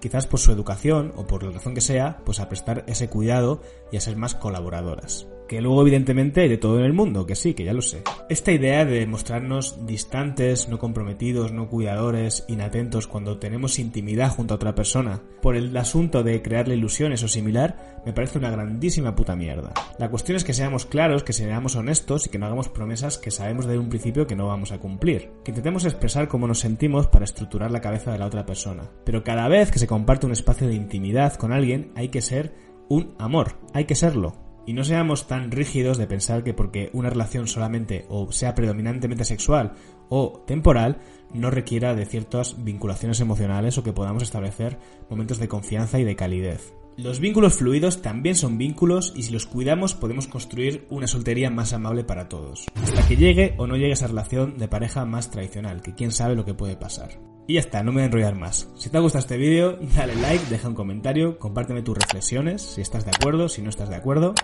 quizás 0.00 0.26
por 0.26 0.40
su 0.40 0.52
educación 0.52 1.12
o 1.16 1.26
por 1.26 1.42
la 1.42 1.50
razón 1.50 1.74
que 1.74 1.80
sea, 1.80 2.20
pues 2.24 2.40
a 2.40 2.48
prestar 2.48 2.84
ese 2.86 3.08
cuidado 3.08 3.60
y 3.90 3.96
a 3.96 4.00
ser 4.00 4.16
más 4.16 4.34
colaboradoras. 4.34 5.26
Que 5.48 5.60
luego 5.60 5.82
evidentemente 5.82 6.48
de 6.48 6.56
todo 6.56 6.78
en 6.78 6.84
el 6.84 6.92
mundo, 6.92 7.26
que 7.26 7.34
sí, 7.34 7.54
que 7.54 7.64
ya 7.64 7.72
lo 7.72 7.82
sé. 7.82 8.02
Esta 8.28 8.52
idea 8.52 8.84
de 8.84 9.06
mostrarnos 9.06 9.86
distantes, 9.86 10.68
no 10.68 10.78
comprometidos, 10.78 11.52
no 11.52 11.68
cuidadores, 11.68 12.44
inatentos 12.48 13.06
cuando 13.06 13.38
tenemos 13.38 13.78
intimidad 13.78 14.30
junto 14.30 14.54
a 14.54 14.56
otra 14.56 14.74
persona, 14.74 15.22
por 15.42 15.56
el 15.56 15.76
asunto 15.76 16.22
de 16.22 16.40
crearle 16.42 16.76
ilusiones 16.76 17.22
o 17.22 17.28
similar, 17.28 18.00
me 18.06 18.12
parece 18.12 18.38
una 18.38 18.50
grandísima 18.50 19.14
puta 19.14 19.36
mierda. 19.36 19.72
La 19.98 20.10
cuestión 20.10 20.36
es 20.36 20.44
que 20.44 20.52
seamos 20.52 20.86
claros, 20.86 21.22
que 21.22 21.32
seamos 21.32 21.76
honestos 21.76 22.26
y 22.26 22.30
que 22.30 22.38
no 22.38 22.46
hagamos 22.46 22.68
promesas 22.68 23.18
que 23.18 23.30
sabemos 23.30 23.66
desde 23.66 23.78
un 23.78 23.88
principio 23.88 24.26
que 24.26 24.36
no 24.36 24.46
vamos 24.46 24.72
a 24.72 24.78
cumplir. 24.78 25.30
Que 25.44 25.50
intentemos 25.50 25.84
expresar 25.84 26.28
cómo 26.28 26.46
nos 26.46 26.60
sentimos 26.60 27.06
para 27.06 27.24
estructurar 27.24 27.70
la 27.70 27.80
cabeza 27.80 28.12
de 28.12 28.18
la 28.18 28.26
otra 28.26 28.46
persona. 28.46 28.90
Pero 29.04 29.24
cada 29.24 29.48
vez 29.48 29.70
que 29.70 29.78
se 29.78 29.86
comparte 29.86 30.26
un 30.26 30.32
espacio 30.32 30.66
de 30.66 30.74
intimidad 30.74 31.34
con 31.34 31.52
alguien, 31.52 31.92
hay 31.94 32.08
que 32.08 32.22
ser 32.22 32.54
un 32.88 33.14
amor, 33.18 33.56
hay 33.72 33.86
que 33.86 33.94
serlo. 33.94 34.43
Y 34.66 34.72
no 34.72 34.84
seamos 34.84 35.26
tan 35.26 35.50
rígidos 35.50 35.98
de 35.98 36.06
pensar 36.06 36.42
que 36.42 36.54
porque 36.54 36.90
una 36.92 37.10
relación 37.10 37.46
solamente 37.46 38.06
o 38.08 38.32
sea 38.32 38.54
predominantemente 38.54 39.24
sexual 39.24 39.72
o 40.08 40.42
temporal 40.46 40.98
no 41.32 41.50
requiera 41.50 41.94
de 41.94 42.06
ciertas 42.06 42.62
vinculaciones 42.64 43.20
emocionales 43.20 43.76
o 43.76 43.82
que 43.82 43.92
podamos 43.92 44.22
establecer 44.22 44.78
momentos 45.10 45.38
de 45.38 45.48
confianza 45.48 45.98
y 45.98 46.04
de 46.04 46.16
calidez. 46.16 46.72
Los 46.96 47.18
vínculos 47.18 47.54
fluidos 47.54 48.02
también 48.02 48.36
son 48.36 48.56
vínculos 48.56 49.12
y 49.16 49.24
si 49.24 49.32
los 49.32 49.46
cuidamos 49.46 49.94
podemos 49.94 50.28
construir 50.28 50.86
una 50.90 51.08
soltería 51.08 51.50
más 51.50 51.72
amable 51.72 52.04
para 52.04 52.28
todos. 52.28 52.66
Hasta 52.76 53.06
que 53.08 53.16
llegue 53.16 53.54
o 53.58 53.66
no 53.66 53.76
llegue 53.76 53.92
esa 53.92 54.06
relación 54.06 54.58
de 54.58 54.68
pareja 54.68 55.04
más 55.04 55.30
tradicional, 55.30 55.82
que 55.82 55.94
quién 55.94 56.12
sabe 56.12 56.36
lo 56.36 56.44
que 56.44 56.54
puede 56.54 56.76
pasar. 56.76 57.33
Y 57.46 57.54
ya 57.54 57.60
está, 57.60 57.82
no 57.82 57.92
me 57.92 57.96
voy 57.96 58.02
a 58.02 58.06
enrollar 58.06 58.34
más. 58.36 58.68
Si 58.76 58.88
te 58.88 58.96
ha 58.96 59.00
gustado 59.00 59.20
este 59.20 59.36
vídeo, 59.36 59.76
dale 59.96 60.14
like, 60.16 60.44
deja 60.48 60.68
un 60.68 60.74
comentario, 60.74 61.38
compárteme 61.38 61.82
tus 61.82 61.98
reflexiones, 61.98 62.62
si 62.62 62.80
estás 62.80 63.04
de 63.04 63.10
acuerdo, 63.14 63.48
si 63.48 63.60
no 63.60 63.68
estás 63.68 63.90
de 63.90 63.96
acuerdo. 63.96 64.34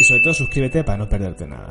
Y 0.00 0.04
sobre 0.04 0.22
todo 0.22 0.34
suscríbete 0.34 0.84
para 0.84 0.98
no 0.98 1.08
perderte 1.08 1.46
nada. 1.48 1.70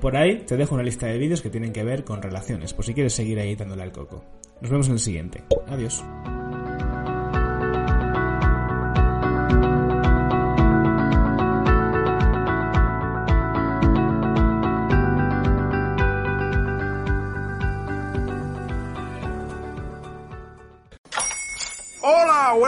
Por 0.00 0.16
ahí 0.16 0.44
te 0.46 0.56
dejo 0.56 0.76
una 0.76 0.84
lista 0.84 1.06
de 1.06 1.18
vídeos 1.18 1.42
que 1.42 1.50
tienen 1.50 1.72
que 1.72 1.82
ver 1.82 2.04
con 2.04 2.22
relaciones, 2.22 2.72
por 2.72 2.84
si 2.84 2.94
quieres 2.94 3.12
seguir 3.12 3.40
ahí 3.40 3.56
dándole 3.56 3.82
al 3.82 3.92
coco. 3.92 4.24
Nos 4.60 4.70
vemos 4.70 4.86
en 4.86 4.92
el 4.92 5.00
siguiente. 5.00 5.42
Adiós. 5.66 6.04